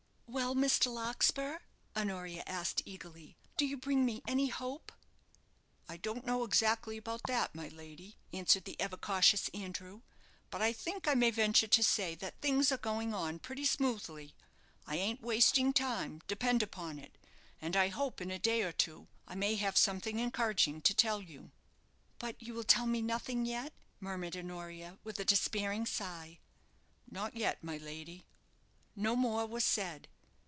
"Well, 0.33 0.55
Mr. 0.55 0.89
Larkspur," 0.89 1.59
Honoria 1.93 2.43
asked, 2.47 2.81
eagerly, 2.85 3.35
"do 3.57 3.65
you 3.65 3.75
bring 3.75 4.05
many 4.05 4.47
hope?" 4.47 4.93
"I 5.89 5.97
don't 5.97 6.25
exactly 6.29 6.95
know 6.95 6.99
about 6.99 7.23
that, 7.27 7.53
my 7.53 7.67
lady," 7.67 8.15
answered 8.31 8.63
the 8.63 8.79
ever 8.79 8.95
cautious 8.95 9.49
Andrew; 9.49 10.03
"but 10.49 10.61
I 10.61 10.71
think 10.71 11.05
I 11.05 11.15
may 11.15 11.31
venture 11.31 11.67
to 11.67 11.83
say 11.83 12.15
that 12.15 12.39
things 12.39 12.71
are 12.71 12.77
going 12.77 13.13
on 13.13 13.39
pretty 13.39 13.65
smoothly. 13.65 14.33
I 14.87 14.95
ain't 14.95 15.19
wasting 15.21 15.73
time, 15.73 16.21
depend 16.27 16.63
upon 16.63 16.97
it; 16.97 17.17
and 17.61 17.75
I 17.75 17.89
hope 17.89 18.21
in 18.21 18.31
a 18.31 18.39
day 18.39 18.61
or 18.61 18.71
two 18.71 19.09
I 19.27 19.35
may 19.35 19.55
have 19.55 19.75
something 19.77 20.17
encouraging 20.17 20.79
to 20.83 20.93
tell 20.93 21.21
you." 21.21 21.51
"But 22.19 22.41
you 22.41 22.53
will 22.53 22.63
tell 22.63 22.85
me 22.87 23.01
nothing 23.01 23.45
yet?" 23.45 23.73
murmured 23.99 24.37
Honoria, 24.37 24.97
with 25.03 25.19
a 25.19 25.25
despairing 25.25 25.85
sigh. 25.85 26.39
"Not 27.09 27.35
yet, 27.35 27.61
my 27.61 27.75
lady." 27.75 28.25
No 28.95 29.17
more 29.17 29.45
was 29.45 29.65
said. 29.65 30.07